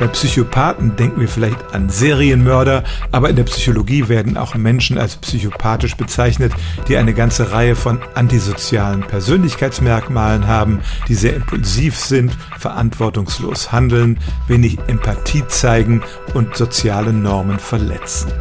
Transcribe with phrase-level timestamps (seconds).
[0.00, 5.16] Bei Psychopathen denken wir vielleicht an Serienmörder, aber in der Psychologie werden auch Menschen als
[5.16, 6.54] psychopathisch bezeichnet,
[6.88, 14.78] die eine ganze Reihe von antisozialen Persönlichkeitsmerkmalen haben, die sehr impulsiv sind, verantwortungslos handeln, wenig
[14.86, 18.32] Empathie zeigen und soziale Normen verletzen.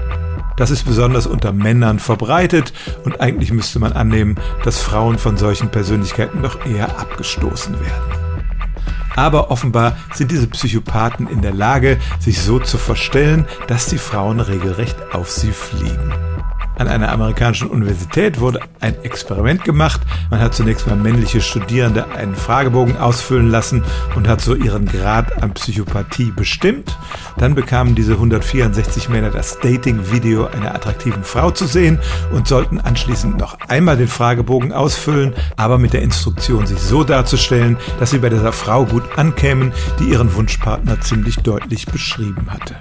[0.55, 2.71] Das ist besonders unter Männern verbreitet
[3.03, 8.18] und eigentlich müsste man annehmen, dass Frauen von solchen Persönlichkeiten doch eher abgestoßen werden.
[9.15, 14.39] Aber offenbar sind diese Psychopathen in der Lage, sich so zu verstellen, dass die Frauen
[14.39, 16.28] regelrecht auf sie fliegen.
[16.79, 19.99] An einer amerikanischen Universität wurde ein Experiment gemacht.
[20.31, 23.83] Man hat zunächst mal männliche Studierende einen Fragebogen ausfüllen lassen
[24.15, 26.97] und hat so ihren Grad an Psychopathie bestimmt.
[27.37, 31.99] Dann bekamen diese 164 Männer das Dating-Video einer attraktiven Frau zu sehen
[32.31, 37.75] und sollten anschließend noch einmal den Fragebogen ausfüllen, aber mit der Instruktion, sich so darzustellen,
[37.99, 42.77] dass sie bei dieser Frau gut ankämen, die ihren Wunschpartner ziemlich deutlich beschrieben hatte.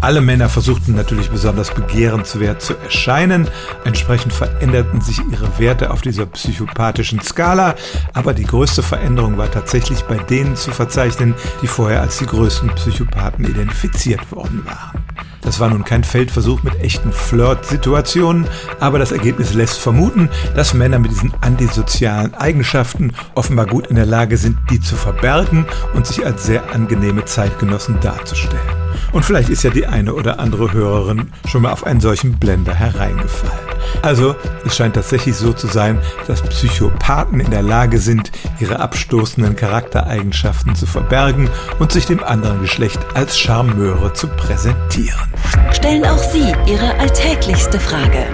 [0.00, 3.48] Alle Männer versuchten natürlich besonders begehrenswert zu erscheinen.
[3.84, 7.74] Entsprechend veränderten sich ihre Werte auf dieser psychopathischen Skala.
[8.12, 12.70] Aber die größte Veränderung war tatsächlich bei denen zu verzeichnen, die vorher als die größten
[12.74, 15.04] Psychopathen identifiziert worden waren.
[15.42, 18.48] Das war nun kein Feldversuch mit echten Flirt-Situationen,
[18.80, 24.06] aber das Ergebnis lässt vermuten, dass Männer mit diesen antisozialen Eigenschaften offenbar gut in der
[24.06, 28.85] Lage sind, die zu verbergen und sich als sehr angenehme Zeitgenossen darzustellen.
[29.12, 32.74] Und vielleicht ist ja die eine oder andere Hörerin schon mal auf einen solchen Blender
[32.74, 33.66] hereingefallen.
[34.02, 39.56] Also, es scheint tatsächlich so zu sein, dass Psychopathen in der Lage sind, ihre abstoßenden
[39.56, 41.48] Charaktereigenschaften zu verbergen
[41.78, 45.32] und sich dem anderen Geschlecht als Charmeure zu präsentieren.
[45.72, 48.26] Stellen auch Sie Ihre alltäglichste Frage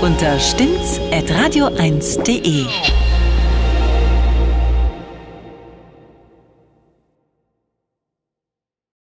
[0.00, 3.07] unter stimmt's at radio1.de.